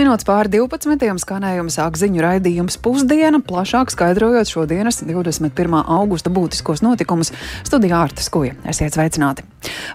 [0.00, 1.10] Minūtes pāri 12.
[1.20, 5.76] skanējuma sāk ziņu raidījums pusdiena, plašāk skaidrojot šodienas 21.
[5.84, 7.34] augusta būtiskos notikumus
[7.68, 8.56] studijā Ārtas Kuja.
[8.64, 9.44] Esiet sveicināti!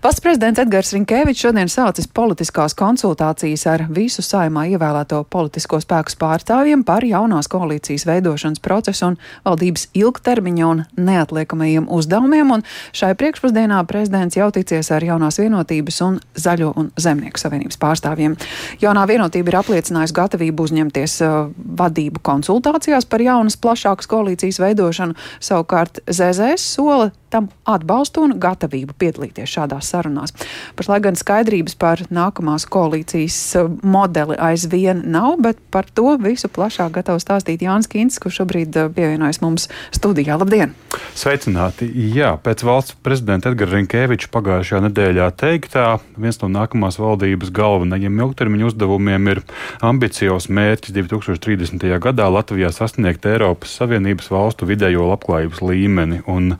[0.03, 6.83] Valsts prezidents Edgars Rinkēvičs šodien sācis politiskās konsultācijas ar visu saimā ievēlēto politisko spēku pārstāvjiem
[6.85, 14.37] par jaunās koalīcijas veidošanas procesu un valdības ilgtermiņa un neatliekamajiem uzdevumiem, un šai priekšpusdienā prezidents
[14.37, 18.37] jau ticies ar jaunās vienotības un zaļo un zemnieku savienības pārstāvjiem.
[18.83, 21.35] Jaunā vienotība ir apliecinājusi gatavību uzņemties uh,
[21.81, 29.54] vadību konsultācijās par jaunas plašākas koalīcijas veidošanu, savukārt ZZS sola tam atbalstu un gatavību piedalīties
[29.55, 30.35] šādās sarunās.
[30.77, 36.97] Pašlaik gan skaidrības par nākamās koalīcijas uh, modeli aizvien nav, bet par to visu plašāk
[36.99, 40.37] gatavs stāstīt Jānis Kins, kurš šobrīd uh, pievienojas mums studijā.
[40.41, 40.75] Labdien!
[41.15, 41.87] Sveicināti!
[42.15, 45.87] Jā, pēc valsts prezidenta Edgara Rinkēviča pagājušajā nedēļā teiktā,
[46.19, 49.41] viens no nākamās valdības galvenajiem ilgtermiņa uzdevumiem ir
[49.85, 51.87] ambiciozs mērķis 2030.
[52.03, 56.21] gadā Latvijā sasniegt Eiropas Savienības valstu vidējo labklājības līmeni.
[56.31, 56.55] Un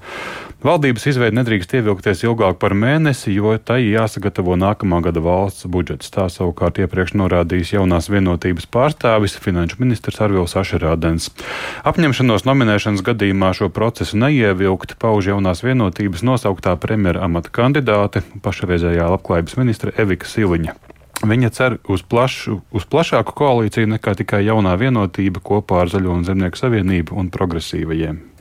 [0.65, 6.09] Valdības izveide nedrīkst ievilkties ilgāk par mēnesi, jo tai jāsagatavo nākamā gada valsts budžets.
[6.09, 11.29] Tā savukārt iepriekš norādījis jaunās vienotības pārstāvis finanšu ministrs Arvils Ašerādens.
[11.85, 19.61] Apņemšanos nominēšanas gadījumā šo procesu neievilkt pauž jaunās vienotības nosauktā premjera amata kandidāte, pašreizējā labklājības
[19.61, 20.79] ministra Evika Siliņa.
[21.29, 26.25] Viņa cer uz, plašu, uz plašāku koalīciju nekā tikai jaunā vienotība kopā ar Zaļo un
[26.25, 28.31] Zemnieku savienību un progresīvajiem.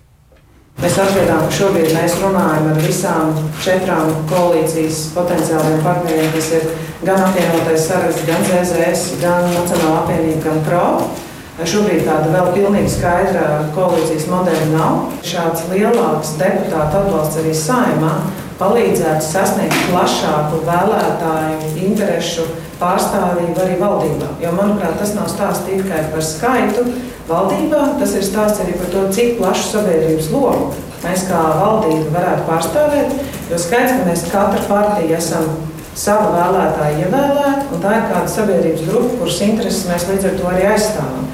[0.83, 6.66] Mēs apspriedām, ka šobrīd mēs runājam ar visām četrām koalīcijas potenciālajiem partneriem, kas ir
[7.06, 10.89] gan apvienotais saraksts, gan ZZS, gan Nacionāla apvienība, gan PRO.
[11.55, 13.44] Šobrīd tāda vēl pilnīgi skaidra
[13.77, 14.97] koalīcijas modeļa nav.
[15.22, 18.16] Šāds lielāks deputātu atbalsts arī saimā
[18.59, 22.48] palīdzētu sasniegt plašāku vēlētāju interesu
[22.81, 24.34] pārstāvību arī valdībā.
[24.43, 26.87] Jo, manuprāt, tas nav stāsts tikai par skaitu
[27.28, 30.72] valdībā, tas ir stāsts arī par to, cik plašu sabiedrības lomu
[31.04, 33.14] mēs kā valdība varētu pārstāvēt.
[33.50, 35.50] Jo skaidrs, ka mēs katra partija esam
[35.94, 40.52] savu vēlētāju ievēlēti, un tā ir kāda sabiedrības grupa, kuras intereses mēs līdz ar to
[40.54, 41.34] arī aizstāvam.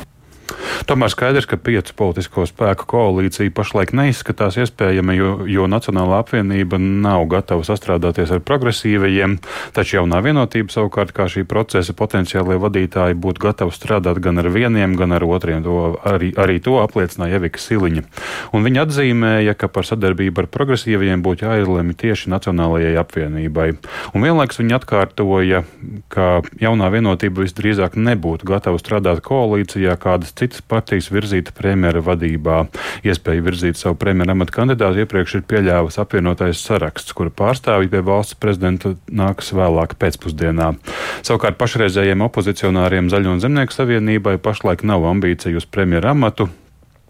[0.91, 7.29] Tomēr skaidrs, ka piecu politisko spēku koalīcija pašlaik neizskatās iespējama, jo, jo Nacionālā apvienība nav
[7.31, 9.37] gatava sastrādāties ar progresīvajiem,
[9.77, 14.97] taču jaunā vienotība savukārt kā šī procesa potenciālie vadītāji būtu gatavi strādāt gan ar vieniem,
[14.99, 15.61] gan ar otriem.
[15.63, 15.77] To
[16.11, 18.03] arī, arī to apliecināja Evika Siliņa.
[18.51, 23.69] Un viņa atzīmēja, ka par sadarbību ar progresīvajiem būtu jāizlemj tieši Nacionālajai apvienībai.
[24.11, 25.63] Un vienlaikus viņa atkārtoja,
[26.11, 32.65] ka jaunā vienotība visdrīzāk nebūtu gatava strādāt koalīcijā kādas citas partijas partijas virzīta premjera vadībā.
[33.05, 38.39] Iespēju virzīt savu premjera amatu kandidātu iepriekš ir pieļāvis apvienotais saraksts, kura pārstāvji pie valsts
[38.41, 40.73] prezidenta nāks vēlāk pēcpusdienā.
[41.27, 46.49] Savukārt pašreizējiem opozicionāriem Zaļo un Zemnieku savienībai pašlaik nav ambīciju uz premjera amatu.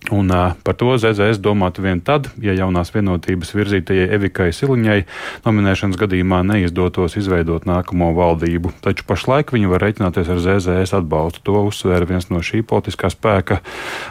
[0.09, 5.03] Un, uh, par to ZZS domātu vien tad, ja jaunās vienotības virzītajai Evikai Siliņai
[5.45, 8.73] nominēšanas gadījumā neizdotos izveidot nākamo valdību.
[8.81, 11.45] Taču pašlaik viņi var reiķināties ar ZZS atbalstu.
[11.51, 13.61] To uzsvēra viens no šī politiskā spēka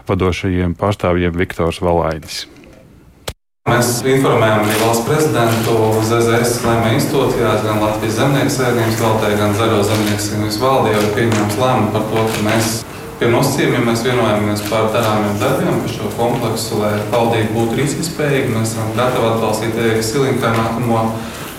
[0.08, 2.46] vadošajiem pārstāvjiem Viktors Valainis.
[3.70, 5.74] Mēs informējām arī valsts prezidentu
[6.06, 11.12] ZZS lēma institūcijās, gan Latvijas zemnieku savienības valdē, gan Zaļo zemnieku savienības valdē jau ir
[11.18, 12.72] pieņemts lēmums par to, ka mēs
[13.20, 18.54] Pie nosacījumiem mēs vienojāmies par darāmiem darbiem, par šo kompleksu, lai valdība būtu riskspējīga.
[18.54, 21.02] Mēs esam gatavi atbalstīt Eiriku Silinku kā nākamo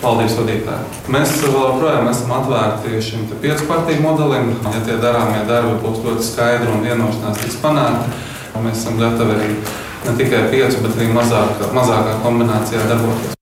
[0.01, 0.87] valdības vadītāju.
[1.13, 4.55] Mēs joprojām esam atvērti šim piecu partiju modelim.
[4.73, 8.23] Ja tie darāmie darbi būs ļoti skaidri un vienošanās tiks panākti,
[8.57, 9.51] mēs esam gatavi arī
[10.07, 13.40] ne tikai piecu, bet arī mazāk, mazākā kombinācijā darboties.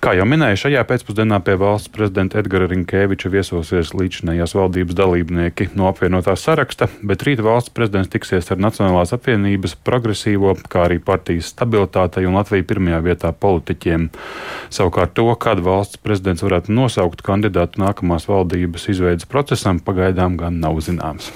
[0.00, 5.90] Kā jau minēju, šajā pēcpusdienā pie valsts prezidenta Edgara Rinkēviča viesosies līdzinājās valdības dalībnieki no
[5.90, 12.24] apvienotā saraksta, bet rīt valsts prezidents tiksies ar Nacionālās apvienības progresīvo, kā arī partijas stabilitātei
[12.24, 14.06] un Latviju pirmajā vietā politiķiem.
[14.72, 20.80] Savukārt to, kad valsts prezidents varētu nosaukt kandidātu nākamās valdības izveidas procesam, pagaidām gan nav
[20.80, 21.28] zināms.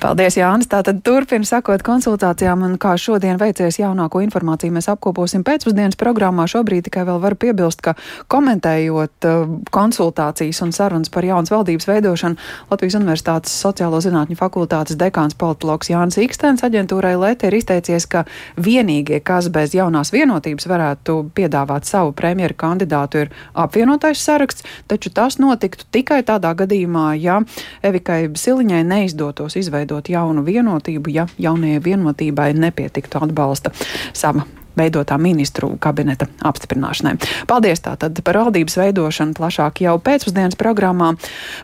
[0.00, 0.70] Paldies, Jānis.
[0.72, 6.48] Tātad turpina sakot konsultācijām, un kā šodien veicies jaunāko informāciju mēs apkoposim pēcpusdienas programmā.
[6.48, 7.94] Šobrīd tikai vēl varu piebilst piebilst, ka
[8.28, 12.36] komentējot uh, konsultācijas un sarunas par jaunas valdības veidošanu,
[12.70, 18.24] Latvijas Universitātes sociālo zinātņu fakultātes dekāns politologs Jānis Ikstens aģentūrai Lēte ir izteicies, ka
[18.56, 25.38] vienīgie, kas bez jaunās vienotības varētu piedāvāt savu premjeru kandidātu, ir apvienotais saraksts, taču tas
[25.38, 27.40] notiktu tikai tādā gadījumā, ja
[27.82, 33.72] Evikai Siliņai neizdotos izveidot jaunu vienotību, ja jaunajai vienotībai nepietiktu atbalsta.
[34.14, 34.44] Sama
[34.78, 37.16] veidotā ministru kabineta apstiprināšanai.
[37.50, 41.14] Paldies tātad par valdības veidošanu plašāk jau pēcpusdienas programmā,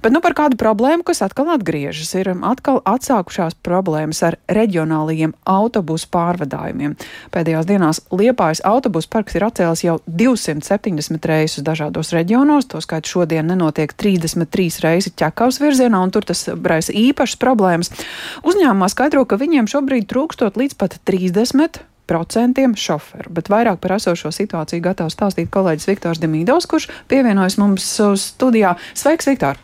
[0.05, 6.11] bet nu par kādu problēmu, kas atkal atgriežas, ir atkal atsākušās problēmas ar reģionālajiem autobusu
[6.15, 6.97] pārvadājumiem.
[7.35, 13.49] Pēdējās dienās Liepājas autobusu parks ir atcēlis jau 270 reisus dažādos reģionos, to skaitu šodien
[13.51, 17.93] nenotiek 33 reisi ķekavas virzienā, un tur tas raisa īpašas problēmas.
[18.47, 23.31] Uzņēmumā skaidro, ka viņiem šobrīd trūkstot līdz pat 30 procentiem šoferu.
[23.39, 28.77] Bet vairāk par esošo situāciju gatavs stāstīt kolēģis Viktors Demīdovs, kurš pievienojas mums studijā.
[28.99, 29.61] Sveiks, Viktor!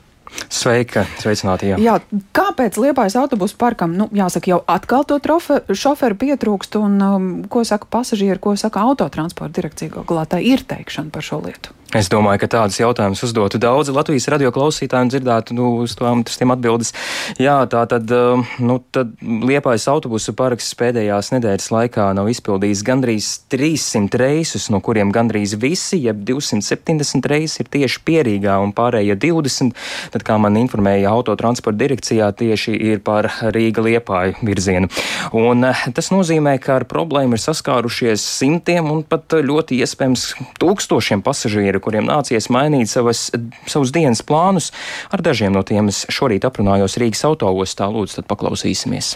[0.51, 1.71] Sveika, sveicināti.
[1.71, 1.77] Jā.
[1.81, 1.95] jā,
[2.37, 7.63] kāpēc Liepājas autobusu parkam, nu, jāsaka, jau atkal to trofe, šoferu pietrūkst, un um, ko
[7.67, 11.75] saka pasažieri, ko saka autotransporta direkcija, galā tā ir teikšana par šo lietu?
[11.95, 16.25] Es domāju, ka tādas jautājumas uzdotu daudzi Latvijas radio klausītāji un dzirdētu nu, uz tām,
[16.27, 16.91] tiem atbildes.
[17.39, 23.29] Jā, tā tad, um, nu, tad Liepājas autobusu parks pēdējās nedēļas laikā nav izpildījis gandrīz
[23.55, 29.79] 300 reisus, no kuriem gandrīz visi, jeb 270 reisi ir tieši pierīgā un pārējie 20,
[30.17, 34.91] tad, kā man informēja autotransporta direkcijā, tieši ir par Rīga Liepāju virzienu.
[35.39, 40.29] Un eh, tas nozīmē, ka ar problēmu ir saskārušies simtiem un pat ļoti iespējams
[40.59, 43.29] tūkstošiem pasažieru kuriem nācies mainīt savas,
[43.71, 44.73] savus dienas plānus.
[45.15, 47.89] Ar dažiem no tiem es šorīt aprunājos Rīgas autoostā.
[47.93, 49.15] Lūdzu, tad paklausīsimies.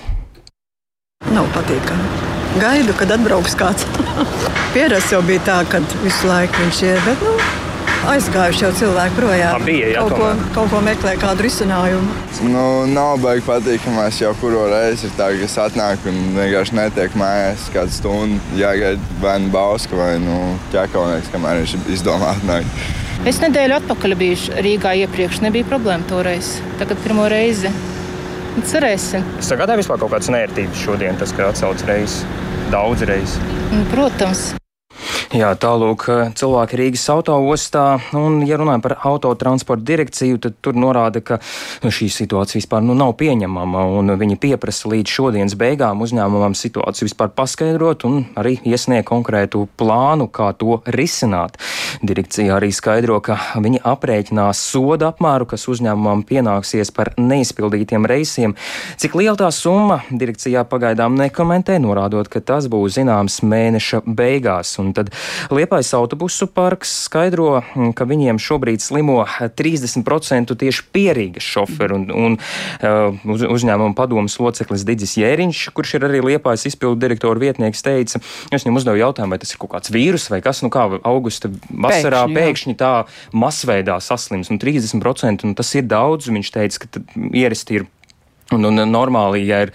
[1.34, 2.28] Nav patīkami.
[2.58, 3.84] Gaidu, kad atbrauks kāds.
[4.74, 7.02] Pierasts jau bija tā, ka visu laiku viņš ir.
[7.06, 7.34] Bet, nu,
[8.08, 9.64] aizgājuši jau cilvēki projām.
[9.66, 12.14] Bija, jā, kaut, ko, kaut ko meklē, kādu risinājumu.
[12.48, 17.16] Nu, nav baigi patīkamās jau kuru reizi ir tā, ka es atnāku un vienkārši netiek
[17.20, 18.40] mājās kādu stundu.
[18.58, 20.38] Jāgaida vai nu bauska vai nu
[20.74, 22.82] ķekaunieks, kamēr viņš izdomā atnākt.
[23.28, 26.54] Es nedēļu atpakaļ biju Rīgā iepriekš, nebija problēma toreiz.
[26.80, 27.72] Tagad pirmo reizi.
[28.66, 29.26] Cerēsim.
[29.44, 32.24] Sagādāja vispār kaut kādas nērtības šodien, tas, ka atsauc reizes,
[32.72, 33.36] daudz reizes.
[33.92, 34.48] Protams.
[35.30, 37.84] Jā, tālūk, cilvēki Rīgas autoostā.
[38.18, 41.36] Un, ja runājam par autotransporta direkciju, tad tur norāda, ka
[41.86, 43.84] šī situācija vispār nu, nav pieņemama.
[44.18, 50.48] Viņi pieprasa līdz šodienas beigām uzņēmumam situāciju vispār paskaidrot un arī iesniegt konkrētu plānu, kā
[50.58, 51.60] to risināt.
[52.02, 58.56] Direkcija arī skaidro, ka viņi aprēķinās soda apmēru, kas uzņēmumam pienāksies par neizpildītiem reisiem.
[58.98, 64.74] Cik liela tā summa direkcijā pagaidām nekomentē, norādot, ka tas būs zināms mēneša beigās.
[64.82, 65.14] Un tad
[65.54, 69.22] Liepais autobusu parks skaidro, mm, ka viņiem šobrīd slimo
[69.58, 76.08] 30% tieši pierīgas šoferu un, un uh, uz, uzņēmuma padomas loceklis Digis Jēriņš, kurš ir
[76.08, 78.20] arī Liepais izpildu direktora vietnieks, teica,
[78.50, 81.50] es viņam uzdevu jautājumu, vai tas ir kaut kāds vīrus vai kas, nu kā augusta
[81.70, 82.92] vasarā pēkšņi, pēkšņi tā
[83.32, 87.88] masveidā saslims, un 30%, un tas ir daudz, viņš teica, ka ierasti ir
[88.50, 89.70] Un, un normāli, ja ir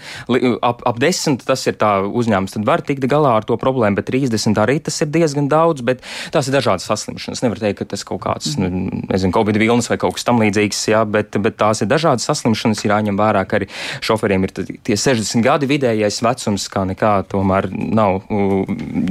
[0.60, 4.10] ap, ap 10, tas ir tā uzņēmums, tad var tikt galā ar to problēmu, bet
[4.10, 6.02] 30 arī tas ir diezgan daudz, bet
[6.34, 7.40] tās ir dažādas saslimšanas.
[7.44, 8.68] Nevar teikt, ka tas kaut kāds, nu,
[9.08, 12.84] nezinu, Covid vilnis vai kaut kas tam līdzīgs, jā, bet, bet tās ir dažādas saslimšanas,
[12.84, 13.70] ir jāņem vērā, ka arī
[14.04, 18.26] šoferiem ir tie 60 gadi vidējais vecums, kā nekā tomēr nav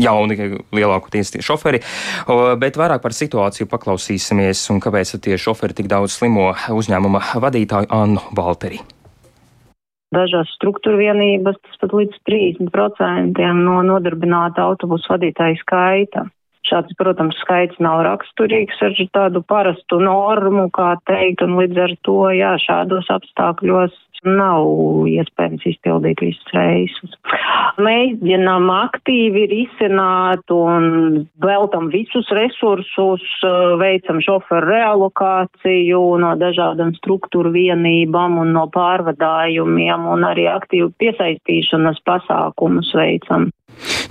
[0.02, 0.40] jauni
[0.76, 1.82] lielākoties tie šoferi,
[2.62, 8.30] bet vairāk par situāciju paklausīsimies un kāpēc tie šoferi tik daudz slimo uzņēmuma vadītāju Annu
[8.36, 8.84] Valteri
[10.14, 16.28] dažās struktūra vienības, tas pat līdz 30% no nodarbināta autobusu vadītāju skaita.
[16.66, 22.22] Šāds, protams, skaits nav raksturīgs ar tādu parastu normu, kā teikt, un līdz ar to,
[22.34, 23.94] jā, šādos apstākļos
[24.26, 27.16] nav iespējams izpildīt visus reisus.
[27.82, 33.26] Mēģinām aktīvi risināt un veltam visus resursus,
[33.82, 42.94] veicam šoferu realokāciju no dažādām struktūru vienībām un no pārvadājumiem un arī aktīvu piesaistīšanas pasākumus
[42.96, 43.52] veicam.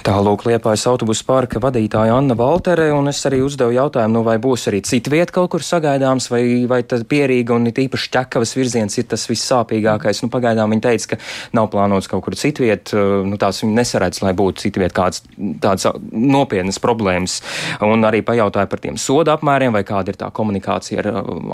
[0.04, 4.68] Tālūk, Liepājas autobusu parka vadītāja Anna Valtere, un es arī uzdevu jautājumu, nu vai būs
[4.68, 8.98] arī cita vieta kaut kur sagaidāms, vai, vai tas pierīga un it īpaši ķekavas virziens
[9.00, 10.03] ir tas vissāpīgākais.
[10.24, 11.18] Nu, pagaidām viņa teica, ka
[11.56, 15.24] nav plānots kaut kur citu vietu, nu tās viņa nesaredz, lai būtu cita vieta kāds
[15.62, 17.40] tāds nopietnas problēmas.
[17.84, 21.10] Un arī pajautāja par tiem soda apmēriem, vai kāda ir tā komunikācija ar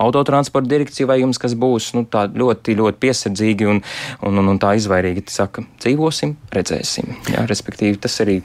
[0.07, 3.83] autotransporta direkciju, vai jums kas būs, nu tā ļoti, ļoti piesardzīgi un,
[4.27, 7.15] un, un, un tā izvairīgi saka, dzīvosim, redzēsim.
[7.35, 8.41] Jā, respektīvi, tas arī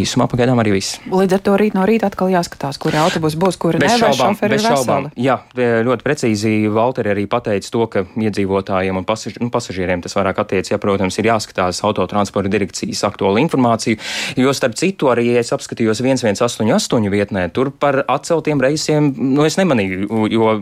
[0.00, 0.98] īsumā pagaidām arī viss.
[1.10, 4.36] Līdz ar to rīt no rīta atkal jāskatās, kuri autobusi būs, kuri bez ne, šaubām,
[4.40, 5.08] bez šaubām.
[5.20, 10.42] Jā, ļoti precīzi Valteri arī pateica to, ka iedzīvotājiem un pasaž, nu, pasažieriem tas vairāk
[10.44, 14.00] attiec, ja, protams, ir jāskatās autotransporta direkcijas aktuāla informācija,
[14.40, 19.58] jo starp citu arī, ja es apskatījos 1188 vietnē, tur par atceltiem reisiem, nu, es
[19.60, 20.52] nemanīju, jo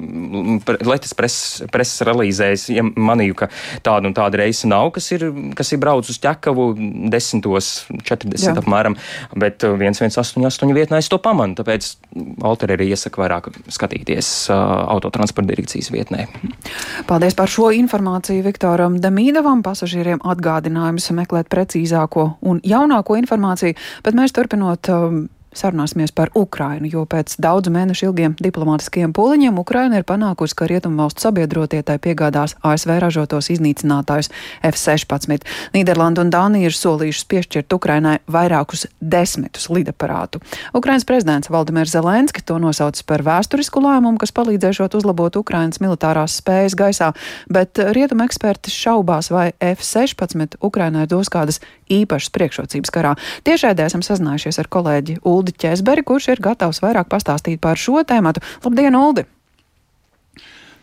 [0.87, 3.51] Letas preses pres relīzēs ja manīju, ka
[3.87, 5.27] tāda un tāda reisa nav, kas ir,
[5.59, 6.71] kas ir brauc uz ķekavu
[7.13, 8.97] 10.40 apmēram.
[9.37, 11.91] Bet 1188 vietnē es to pamanu, tāpēc
[12.47, 16.27] Alter arī iesaka vairāk skatīties autotransporta direkcijas vietnē.
[17.09, 19.65] Paldies par šo informāciju Viktoram Damīdovam.
[19.67, 23.77] Pasažieriem atgādinājums meklēt precīzāko un jaunāko informāciju,
[24.07, 25.27] bet mēs turpinot um,
[25.57, 31.27] sarunāsimies par Ukrainu, jo pēc daudzu mēnešu ilgiem diplomātiskiem pūliņiem Ukraina ir panākusi, ka rietumvalstu
[31.27, 34.31] sabiedrotie tai piegādās ASV ražotos iznīcinātājus
[34.71, 35.47] F-16.
[35.75, 40.43] Nīderlanda un Dānija ir solījušas piešķirt Ukrainai vairākus desmitus lidaparātu.
[40.75, 46.79] Ukrainas prezidents Valdemirs Zelenski to nosaucis par vēsturisku lēmumu, kas palīdzēšot uzlabot Ukrainas militārās spējas
[46.79, 47.11] gaisā,
[47.51, 51.59] bet rietuma eksperti šaubās, vai F-16 Ukrainai dos kādas
[51.91, 53.17] īpašas priekšrocības karā.
[53.47, 58.45] Tiešraidē esam sazinājušies ar kolēģi Uldi Česberi, kurš ir gatavs vairāk pastāstīt par šo tēmatu.
[58.65, 59.27] Labdien, Uldi!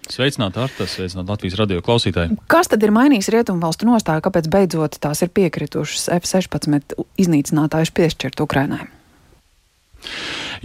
[0.08, 2.38] Sveicināti, Artas, sveicināti Latvijas radio klausītāji.
[2.48, 8.86] Kas tad ir mainījis rietumvalstu nostāju, kāpēc beidzot tās ir piekritušas F-16 iznīcinātājus piešķirt Ukrainai?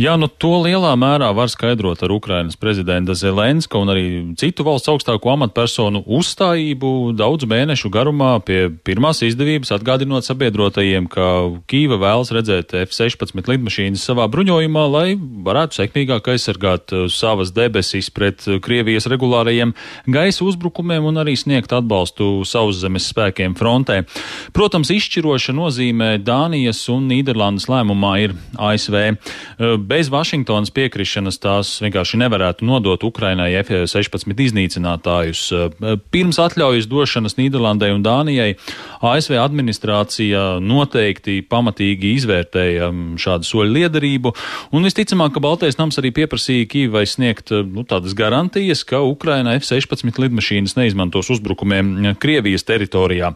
[0.00, 4.04] Jā, nu to lielā mērā var skaidrot ar Ukrainas prezidenta Zelenska un arī
[4.40, 11.26] citu valsts augstāko amatpersonu uzstājību daudzu mēnešu garumā pie pirmās izdevības atgādinot sabiedrotajiem, ka
[11.68, 18.46] Kīva vēlas redzēt F-16 lidmašīnas savā bruņojumā, lai varētu sekmīgāk aizsargāt uh, savas debesis pret
[18.64, 19.75] Krievijas regulārajiem
[20.12, 24.02] gaisa uzbrukumiem un arī sniegt atbalstu sauszemes spēkiem frontē.
[24.56, 28.99] Protams, izšķiroša nozīmē Dānijas un Nīderlandes lēmumā ir ASV.
[29.82, 35.42] Bez Vašingtonas piekrišanas tās vienkārši nevarētu nodot Ukrainai F-16 iznīcinātājus.
[36.14, 38.52] Pirms atļaujas došanas Nīderlandai un Dānijai
[39.02, 44.34] ASV administrācija noteikti pamatīgi izvērtēja šādu soļu liederību,
[44.70, 50.20] un visticamāk, ka Baltais nams arī pieprasīja Kīvai sniegt nu, tādas garantijas, ka Ukraina F-16
[50.22, 53.34] lidmašīnas neizmantos uzbrukumiem Krievijas teritorijā.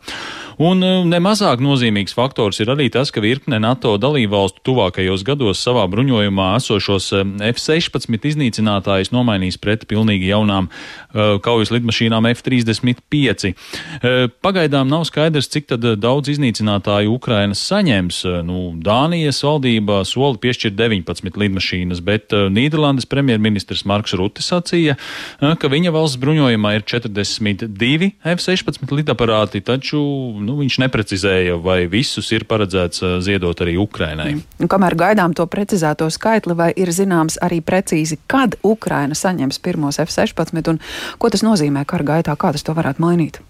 [0.56, 6.35] Un nemazāk nozīmīgs faktors ir arī tas, ka virkne NATO dalībvalstu tuvākajos gados savā bruņojumā
[6.56, 7.10] esošos
[7.50, 13.52] F-16 iznīcinātājus nomainīs pret pilnīgi jaunām uh, kaujas lidmašīnām F-35.
[13.52, 18.22] Uh, pagaidām nav skaidrs, cik daudz iznīcinātāju Ukrainas saņems.
[18.46, 24.96] Nu, Dānijas valdība soli piešķirt 19 lidmašīnas, bet Nīderlandes premjerministrs Marks Rutte sacīja,
[25.40, 30.00] ka viņa valsts bruņojumā ir 42 F-16 lidaparāti, taču
[30.42, 34.36] nu, viņš neprecizēja, vai visus ir paredzēts ziedot arī Ukrainai.
[34.36, 34.70] Mm.
[34.70, 36.25] Kamēr gaidām to precizēto skaitli,
[36.58, 40.80] vai ir zināms arī precīzi, kad Ukraina saņems pirmos F-16 un
[41.18, 43.40] ko tas nozīmē kara gaitā, kā tas to varētu mainīt?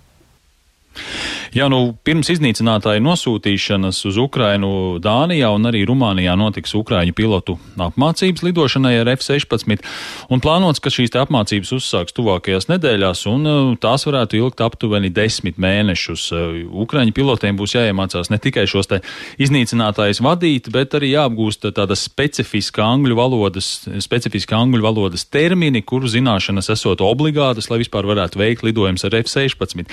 [1.56, 8.44] Jā, nu, pirms iznīcinātāju nosūtīšanas uz Ukrainu Dānijā un arī Rumānijā notiks Ukraiņu pilotu apmācības
[8.44, 9.84] lidošanai ar F-16,
[10.32, 15.60] un plānots, ka šīs apmācības uzsāks tuvākajās nedēļās, un uh, tās varētu ilgt aptuveni desmit
[15.62, 16.26] mēnešus.
[16.34, 19.00] Uh, Ukraiņu pilotiem būs jāiemācās ne tikai šos te
[19.42, 23.70] iznīcinātājus vadīt, bet arī jāapgūst tāda specifiska angļu valodas,
[24.04, 29.86] specifiska angļu valodas termini, kuru zināšanas esot obligātas, lai vispār varētu veikt lidojumus ar F-16.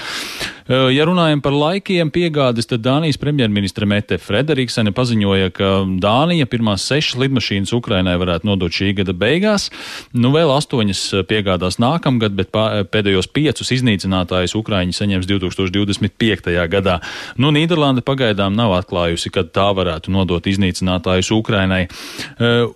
[0.70, 7.18] Ja runājam par laikiem piegādes, tad Dānijas premjerministra Mete Frederiksene paziņoja, ka Dānija pirmās sešas
[7.20, 9.68] lidmašīnas Ukrainai varētu nodot šī gada beigās.
[10.16, 16.56] Nu, vēl astoņas piegādās nākamgad, bet pēdējos piecus iznīcinātājus Ukraiņi saņems 2025.
[16.72, 16.96] gadā.
[17.36, 21.82] Nu, Nīderlanda pagaidām nav atklājusi, kad tā varētu nodot iznīcinātājus Ukrainai.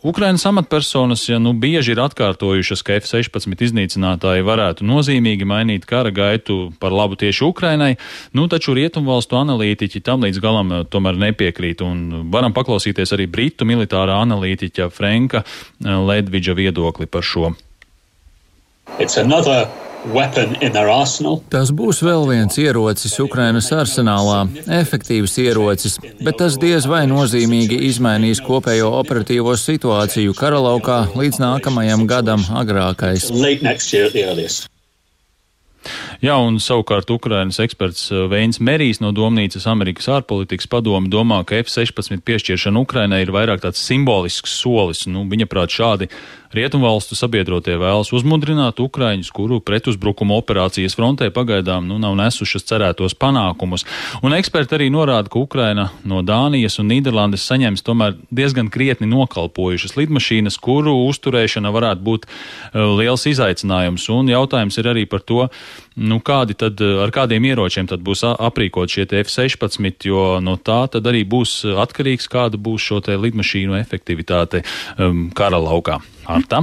[0.04, 6.74] Ukrainas amatpersonas ja, nu, bieži ir atkārtojušas, ka F-16 iznīcinātāji varētu nozīmīgi mainīt kara gaitu
[6.84, 7.77] par labu tieši Ukrainai.
[8.38, 13.68] Nu, taču rietumvalstu analītiķi tam līdz galam eh, tomēr nepiekrīt, un varam paklausīties arī britu
[13.70, 17.54] militārā analītiķa Franka eh, Ledvidža viedokli par šo.
[21.52, 24.46] Tas būs vēl viens ierocis Ukrainas arsenālā,
[24.80, 32.48] efektīvs ierocis, bet tas diez vai nozīmīgi izmainīs kopējo operatīvo situāciju karalaukā līdz nākamajam gadam
[32.62, 33.30] agrākais.
[36.24, 41.60] Jā, un savukārt Ukrainas eksperts uh, Veins Merijs no Domnīcas Amerikas ārpolitikas padomu domā, ka
[41.64, 45.06] F-16 piešķiršana Ukrainai ir vairāk tāds simbolisks solis.
[45.10, 46.10] Nu, viņa prāt šādi
[46.56, 53.84] Rietumvalstu sabiedrotie vēlas uzmundrināt Ukraiņus, kuru pretuzbrukuma operācijas frontē pagaidām nu, nav nesušas cerētos panākumus.
[54.24, 59.98] Un eksperti arī norāda, ka Ukraina no Dānijas un Nīderlandes saņems tomēr diezgan krietni nokalpojušas
[60.00, 64.08] lidmašīnas, kuru uzturēšana varētu būt uh, liels izaicinājums.
[64.16, 65.50] Un jautājums ir arī par to,
[65.98, 70.84] nu, kādi tad, uh, ar kādiem ieročiem tad būs aprīkot šie F-16, jo no tā
[70.94, 74.64] tad arī būs atkarīgs, kāda būs šo lidmašīnu efektivitāte
[74.98, 76.02] um, kara laukā.
[76.28, 76.60] Arta.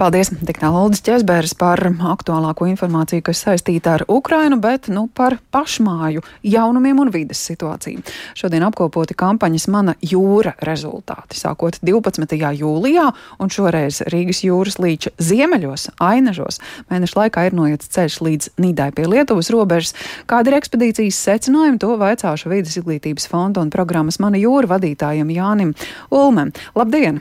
[0.00, 5.36] Paldies, tik tālu Aldis Česbērs par aktuālāko informāciju, kas saistīta ar Ukrainu, bet nu par
[5.52, 8.00] pašmāju jaunumiem un vides situāciju.
[8.38, 12.32] Šodien apkopoti kampaņas Mana jūra rezultāti, sākot 12.
[12.56, 13.10] jūlijā
[13.44, 16.62] un šoreiz Rīgas jūras līča ziemeļos, Ainažos.
[16.88, 19.92] Mēneša laikā ir noiets ceļš līdz Nīdai pie Lietuvas robežas.
[20.30, 25.76] Kāda ir ekspedīcijas secinājumi, to vaicāšu vidas izglītības fonda un programmas Mana jūra vadītājiem Jānim
[26.14, 26.54] Ulmem.
[26.78, 27.20] Labdien!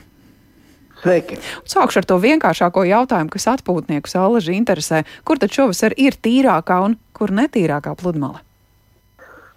[1.04, 1.36] Sveiki!
[1.68, 5.04] Sākšu ar to vienkāršāko jautājumu, kas atpūtnieku salaži interesē.
[5.28, 8.40] Kur tad šovasar ir tīrākā un kur netīrākā pludmale?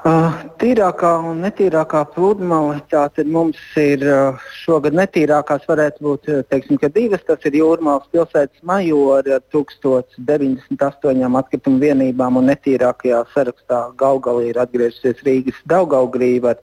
[0.06, 2.76] Uh, tīrākā un netīrākā pludmale.
[2.92, 7.24] Tātad mums ir uh, šogad netīrākās, varētu būt teiksim, divas.
[7.26, 15.24] Tas ir Jūrmālas pilsētas majora ar 1098 atkritumu vienībām, un netīrākajā sarakstā Gaugalī ir atgriezusies
[15.26, 16.60] Rīgas Daugaugrīva ar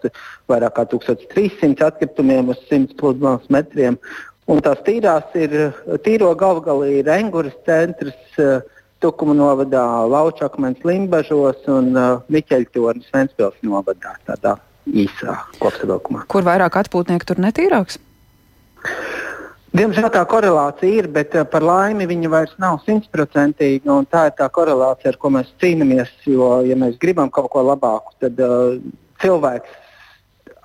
[0.47, 3.99] vairāk kā 1300 atkritumiem uz 100 pludmales metriem.
[4.47, 5.75] Un tās tīrās ir
[6.07, 8.63] tīro galvgalī ir Enguras centrs, uh,
[9.03, 14.55] Tukuma novadā, Laučakmens Limbažos un uh, Miķeļtornis Ventspils novadā tādā
[14.87, 16.23] īsā kopsavilkumā.
[16.31, 17.99] Kur vairāk atpūtnieku tur netīrāks?
[19.75, 23.99] Diemžēl tā korelācija ir, bet uh, par laimi viņa vairs nav simtprocentīga.
[24.07, 26.15] Tā ir tā korelācija, ar ko mēs cīnāmies.
[26.29, 28.77] Jo, ja mēs gribam kaut ko labāku, tad uh,
[29.19, 29.79] cilvēks,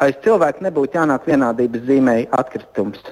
[0.04, 3.02] aiz cilvēka nebūtu jānāk vienādības zīmē atkritums.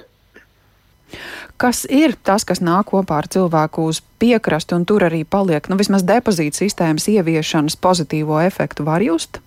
[1.57, 5.65] Kas ir tas, kas nāk kopā ar cilvēku uz piekrastu un tur arī paliek?
[5.71, 9.39] Nu, vismaz depozīta sistēmas ieviešanas pozitīvo efektu var just?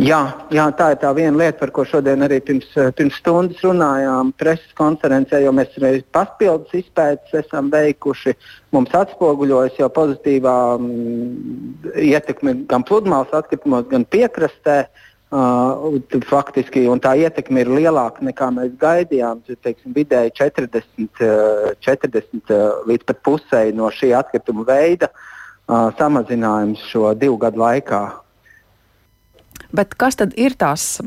[0.00, 0.20] Jā,
[0.52, 4.72] jā, tā ir tā viena lieta, par ko šodien arī pirms, pirms stundas runājām preses
[4.76, 8.34] konferencē, jo mēs arī papildus izpētes esam veikuši.
[8.72, 14.80] Mums atspoguļojas jau pozitīvā mm, ietekme gan pludmales atkritumos, gan piekrastē.
[14.88, 19.44] Uh, Uh, faktiski tā ietekme ir lielāka nekā mēs gaidījām.
[19.46, 21.22] Teiksim, vidēji 40,
[21.86, 22.50] 40
[22.90, 28.02] līdz pat pusēji no šī atkrituma veida uh, samazinājums šo divu gadu laikā.
[29.70, 30.98] Bet kas tad ir tās?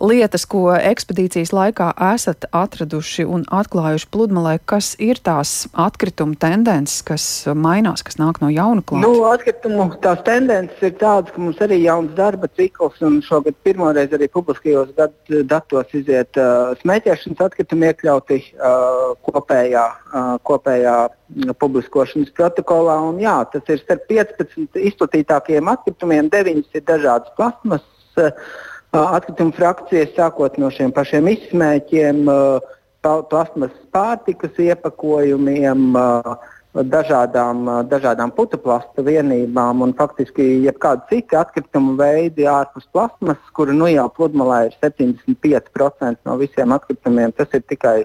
[0.00, 7.26] Lietas, ko ekspedīcijas laikā esat atraduši un atklājuši pludmalē, kas ir tās atkrituma tendences, kas
[7.54, 9.04] mainās, kas nāk no jauna klāta?
[9.04, 14.14] Nu, atkritumu tās tendences ir tādas, ka mums arī jauns darba cikls, un šogad pirmoreiz
[14.16, 14.94] arī publiskajos
[15.50, 20.96] datos iziet uh, smēķēšanas atkritumi iekļauti uh, kopējā, uh, kopējā
[21.60, 22.98] publiskošanas protokolā.
[23.08, 27.88] Un, jā, tas ir starp 15 izplatītākajiem atkritumiem, 9 ir dažādas plasmas.
[28.20, 28.30] Uh,
[28.92, 32.26] atkritumu frakcijas, sākot no šiem pašiem izsmēķiem,
[33.02, 35.96] plasmas pārtikas iepakojumiem,
[36.72, 44.06] dažādām, dažādām putuplasta vienībām un faktiski jebkādi citi atkritumu veidi ārpus plasmas, kura nu jau
[44.16, 47.34] pludmalē ir 75% no visiem atkritumiem.
[47.36, 47.98] Tas ir tikai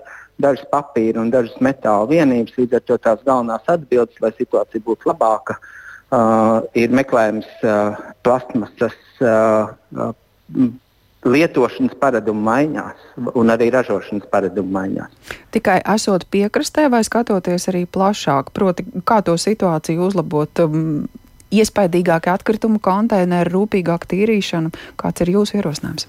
[0.43, 2.57] dažas papīra un dažas metāla vienības.
[2.59, 5.55] Līdz ar to tās galvenās atbildes, lai situācija būtu labāka,
[6.11, 7.95] uh, ir meklējums uh,
[8.27, 8.99] plasmasas.
[9.23, 10.11] Uh,
[11.27, 13.05] lietošanas paradumu maiņās
[13.35, 15.31] un arī ražošanas paradumu maiņās.
[15.55, 21.07] Tikai esot piekrastē vai skatoties arī plašāk, proti, kā to situāciju uzlabot, um,
[21.51, 26.07] iespaidīgākie atkritumu konteineri, rūpīgāka tīrīšana, kāds ir jūsu ierosinājums?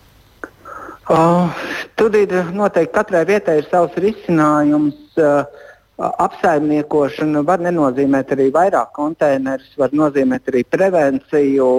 [1.08, 1.48] Uh,
[1.96, 4.98] tur ir noteikti katrai vietai ir savs risinājums.
[5.16, 5.64] Uh,
[5.98, 11.70] apsaimniekošana var nenozīmēt arī vairāk konteinerus, var nozīmēt arī prevenciju,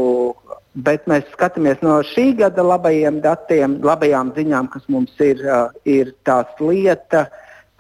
[0.86, 5.42] Bet mēs skatāmies no šī gada labajiem datiem, labajām ziņām, kas mums ir,
[5.89, 7.26] ir tās lieta,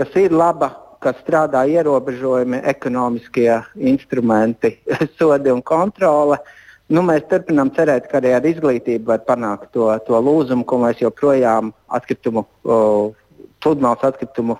[0.01, 0.71] kas ir laba,
[1.03, 3.51] kas strādā ierobežojumi, ekonomiskie
[3.91, 4.73] instrumenti,
[5.19, 6.41] sodi un kontrole.
[6.89, 11.03] Nu, mēs turpinām cerēt, ka arī ar izglītību var panākt to, to lūzumu, ko mēs
[11.03, 12.47] joprojām atkritumu
[13.63, 14.55] pludmales atkritumu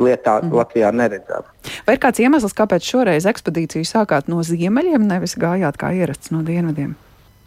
[0.00, 0.52] lietā mm.
[0.54, 1.46] Latvijā neredzam.
[1.86, 6.44] Vai ir kāds iemesls, kāpēc šoreiz ekspedīciju sākāt no ziemeļiem, nevis gājāt kā ierasts no
[6.46, 6.94] dienvidiem?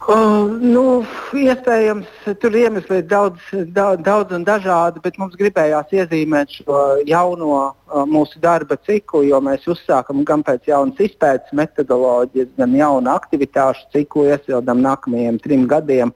[0.06, 1.02] Uh, nu,
[1.34, 3.42] iespējams, tur iemesli ir daudz,
[3.74, 9.40] daudz, daudz un dažādi, bet mums gribējās iezīmēt šo jauno uh, mūsu darba ciklu, jo
[9.42, 16.12] mēs uzsākam gan pēc jaunas izpētes metodoloģijas, gan jaunu aktivitāšu ciklu iesildām nākamajiem trim gadiem.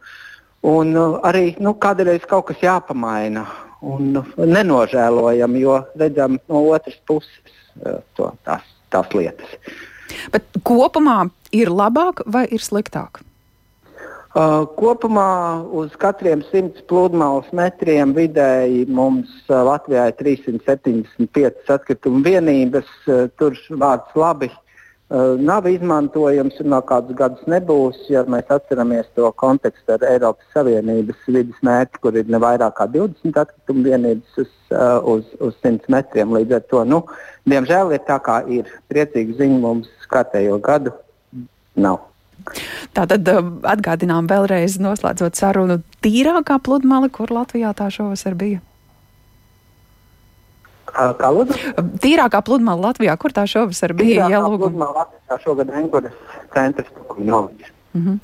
[0.69, 3.47] Un uh, arī nu, kādreiz kaut kas jāpamaina
[3.81, 7.57] un nenožēlojam, jo redzam no otras puses
[8.13, 9.57] to, tās, tās lietas.
[10.29, 11.23] Bet kopumā
[11.55, 13.23] ir labāk vai ir sliktāk?
[14.39, 22.87] Uh, kopumā uz katriem 100 pludmales metriem vidēji mums uh, Latvijā ir 375 atkritumu vienības.
[23.03, 24.51] Uh, tur vārds labi
[25.09, 31.23] nav izmantojams un vēl kādus gadus nebūs, ja mēs atceramies to kontekstu ar Eiropas Savienības
[31.25, 34.51] vidas mērķi, kur ir ne vairāk kā 20 atkritumu vienības uz,
[35.15, 36.35] uz, uz 100 metriem.
[36.37, 37.01] Līdz ar to, nu,
[37.49, 38.69] diemžēl, ir tā kā ir.
[38.93, 40.93] Priecīgi ziņa mums kārtējo gadu
[41.73, 42.05] nav.
[42.97, 43.27] Tātad
[43.69, 48.61] atgādinām vēlreiz, noslēdzot sarunu, tīrākā pludmale, kur Latvijā tā šovasar bija.
[50.89, 51.57] Kā lūdzu?
[52.01, 54.27] Tīrākā pludmale Latvijā, kur tā šovasar bija?
[54.27, 57.75] Tīrākā jā, pludmale Latvijā šogad Enguras centrs Tukuņoviņš.
[57.93, 58.19] Mm -hmm.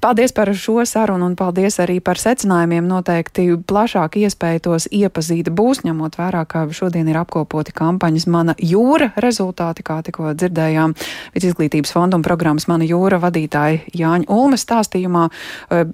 [0.00, 2.86] Paldies par šo sarunu un paldies arī par secinājumiem.
[2.86, 9.10] Noteikti plašāk iespēja tos iepazīt būs, ņemot vērā, ka šodien ir apkopoti kampaņas Mana jūra
[9.16, 10.94] rezultāti, kā tikko dzirdējām.
[11.34, 15.28] Vides izglītības fonda un programmas Mana jūra vadītāja Jāņa Ulmes stāstījumā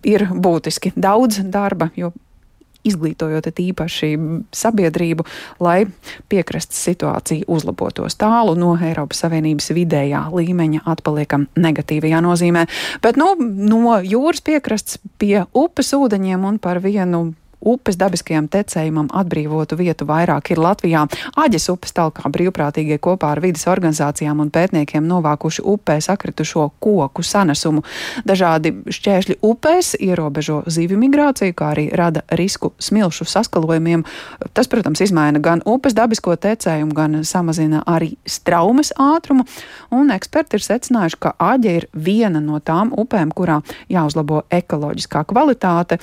[0.05, 2.13] ir būtiski daudz darba, jo
[2.87, 4.11] izglītojot īpaši
[4.55, 5.27] sabiedrību,
[5.61, 5.85] lai
[6.33, 12.67] piekrastes situācija uzlabotos tālu no Eiropas Savienības vidējā līmeņa atpaliekam negatīvajā nozīmē.
[13.05, 19.77] Bet nu, no jūras piekrastes pie upes ūdeņiem un par vienu upes dabiskajam tecējumam atbrīvotu
[19.79, 21.05] vietu vairāk ir Latvijā.
[21.41, 27.85] Aģes upes talkā brīvprātīgie kopā ar vidas organizācijām un pētniekiem novākuši upē sakritušo koku sanesumu.
[28.29, 34.07] Dažādi šķēršļi upēs ierobežo zivju migrāciju, kā arī rada risku smilšu saskalojumiem.
[34.57, 39.45] Tas, protams, izmaina gan upes dabisko tecējumu, gan samazina arī straumes ātrumu,
[39.95, 43.61] un eksperti ir secinājuši, ka aģe ir viena no tām upēm, kurā
[43.93, 46.01] jāuzlabo ekoloģiskā kvalitāte.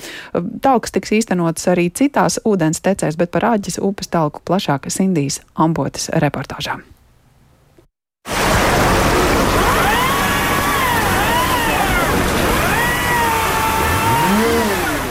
[0.62, 5.40] Talks tiks īstenot īstenotas arī citās ūdens tecēs, bet par Āģes upes talku plašāk Sindijas
[5.56, 6.78] Ambotas reportāžā.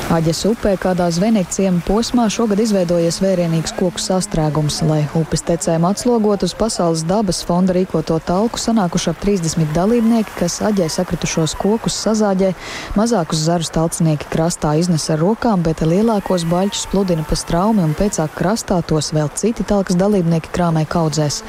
[0.08, 4.78] Aģes upē kādā zvenīga ciema posmā šogad izveidojies vērienīgs koku sastrēgums.
[4.88, 10.62] Lai upes tecēm atslogot uz Pasaules dabas fonda rīkoto talku, sanākuši ap 30 dalībnieki, kas
[10.64, 12.54] aģē sakritušos kokus sazāģē,
[12.96, 18.32] mazākus zarus talcinieki krastā iznes ar rokām, bet lielākos baļķus pludina pa straumi un pēcāk
[18.40, 21.42] krastā tos vēl citi talkas dalībnieki krāmē kaudzēs.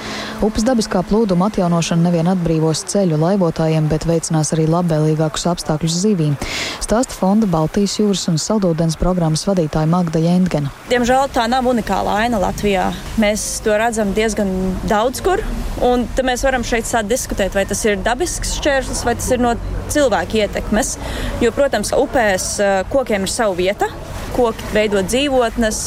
[0.43, 6.35] Upes dabiskā plūduma atjaunošana nevien atbrīvos ceļu laivotājiem, bet veicinās arī labvēlīgākus apstākļus zivīm.
[6.83, 10.73] Stāsta fonda Baltijas jūras un saldūdens programmas vadītāja Magda Jentgena.
[10.89, 12.89] Diemžēl tā nav unikāla aina Latvijā.
[13.21, 14.51] Mēs to redzam diezgan
[14.89, 15.43] daudz kur.
[15.85, 19.55] Un mēs varam šeit sākt diskutēt, vai tas ir dabisks šķērslis vai tas ir no
[19.95, 20.97] cilvēka ietekmes.
[21.45, 23.91] Jo, protams, upēs eh, kokiem ir sava vieta
[24.37, 25.81] koki veido dzīvotnes,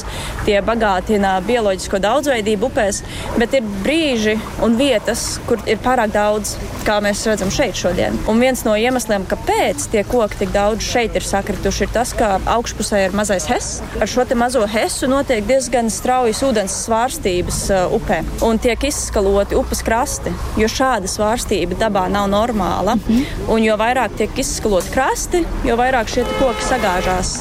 [0.46, 3.02] tie bagātina bioloģisko daudzveidību upēs,
[3.40, 8.18] bet ir brīži un vietas, kur ir pārāk daudz, kā mēs redzam šeit šodien.
[8.32, 12.34] Un viens no iemesliem, kāpēc tie koki tik daudz šeit ir sakrituši, ir tas, ka
[12.56, 13.72] augšpusē ir mazais hes.
[14.02, 19.84] Ar šo mazo hesu notiek diezgan straujas ūdens svārstības uh, upē un tiek izskaloti upes
[19.86, 22.96] krasti, jo šāda svārstība dabā nav normāla.
[22.96, 23.52] Mm -hmm.
[23.91, 27.32] Vairāk tiek izskaloti krasti, jo vairāk šie koki sagāžās.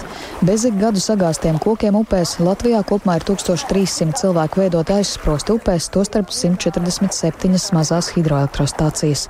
[0.41, 6.31] Bez ik gadu sagāztiem kokiem upēs Latvijā kopumā ir 1300 cilvēku veidot aizsprosti upēs, tostarp
[6.33, 9.27] 147 mazās hidroelektrostācijas.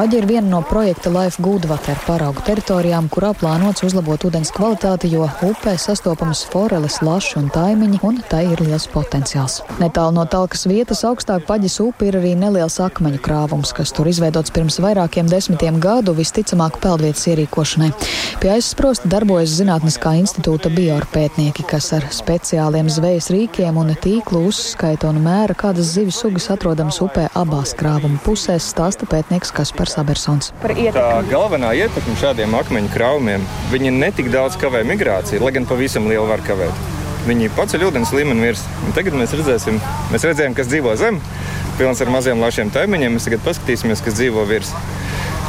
[0.00, 5.26] Aģi ir viena no projekta Life Goodwater paraugu teritorijām, kurā plānots uzlabot ūdens kvalitāti, jo
[5.44, 9.58] upē sastopamas foreles, laši un taimiņi, un tai ir liels potenciāls.
[9.82, 14.56] Netālu no talkas vietas augstāk paģis upe ir arī neliels akmeņu krāvums, kas tur izveidots
[14.56, 17.92] pirms vairākiem desmitiem gadu, visticamāk peldvietas ierīkošanai.
[18.40, 25.08] Pie aizsprosta darbojas Zinātniskā institūta institūta bioarpētnieki, kas ar speciāliem zvejas rīkiem un tīklu uzskaita
[25.10, 30.52] un mēra, kādas zivju sugas atrodamas upē abās krāvuma pusēs, stāsta pētnieks Kaspars Abersons.
[30.62, 33.42] Tā galvenā ietekme šādiem akmeņu krāvumiem-
[33.74, 36.72] viņi netik daudz kavē migrāciju, lai gan pavisam lielu var kavēt.
[37.26, 38.62] Viņi paceļ ūdens līmeni virs.
[38.86, 39.80] Un tagad mēs redzēsim,
[40.12, 41.20] mēs redzējām, kas dzīvo zem,
[41.76, 43.18] pilns ar maziem lašiem taimiņiem.
[43.18, 44.70] Mēs tagad paskatīsimies, kas dzīvo virs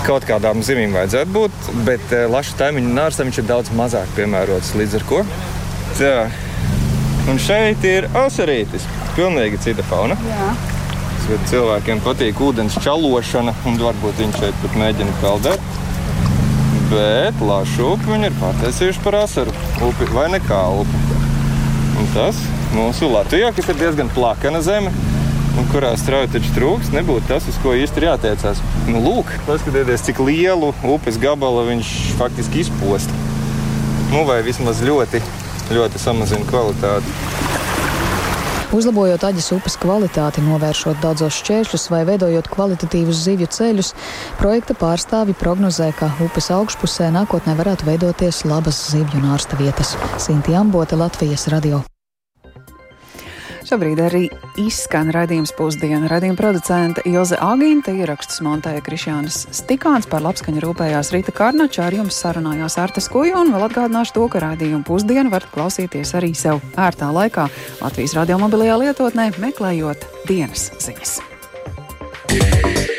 [0.05, 4.75] kaut kādām zivīm vajadzētu būt, bet eh, lašu taimiņu nārsam viņš ir daudz mazāk piemērots.
[4.77, 5.21] Līdz ar to
[5.97, 6.15] tā.
[7.27, 8.86] Un šeit ir asarītis.
[9.17, 10.15] Pilnīgi cita fauna.
[10.29, 10.51] Jā.
[11.49, 15.73] Cilvēkiem patīk ūdens čalošana, un varbūt viņi šeit pat mēģina peldēt.
[16.88, 21.01] Bet lašu upi viņi ir pārtaisījuši par asaru upi vai nekā upi.
[21.97, 22.39] Un tas
[22.77, 24.93] mūsu Latvijā, kas ir diezgan plakana zeme,
[25.58, 28.62] un kurā strauji taču trūks, nebūtu tas, uz ko īsti ir jātiecās.
[28.89, 33.12] Nu, lūk, paskatieties, cik lielu upes gabalu viņš faktiski izpost.
[34.13, 35.24] Nu, vai vismaz ļoti,
[35.74, 37.15] ļoti samazina kvalitāti.
[38.76, 43.93] Uzlabojot aģes upes kvalitāti, novēršot daudzos šķēršļus vai veidojot kvalitatīvus zivju ceļus,
[44.41, 49.96] projekta pārstāvi prognozē, ka upes augšpusē nākotnē varētu veidoties labas zivju un ārsta vietas.
[50.20, 51.86] Sinti Ambote, Latvijas radio.
[53.67, 54.21] Šobrīd arī
[54.62, 56.08] izskan raidījums pusdiena.
[56.08, 62.15] Raidījuma producente Ilze Agīnta ierakstus montēja Krišjānis Stikāns par labskaņu rūpējās Rīta Karnača, ar jums
[62.23, 67.12] sarunājās Artas Kuja un vēl atgādināšu to, ka raidījumu pusdienu varat klausīties arī sev ērtā
[67.12, 67.49] laikā
[67.82, 71.19] Latvijas radio mobilajā lietotnē, meklējot dienas ziņas.
[72.27, 72.96] Yeah.